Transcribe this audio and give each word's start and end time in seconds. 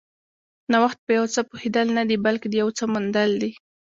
نوښت 0.71 0.99
په 1.05 1.11
یو 1.17 1.25
څه 1.33 1.41
پوهېدل 1.49 1.87
نه 1.97 2.03
دي، 2.09 2.17
بلکې 2.25 2.47
د 2.49 2.53
یو 2.61 2.69
څه 2.77 2.83
موندل 2.93 3.31
دي. 3.41 3.51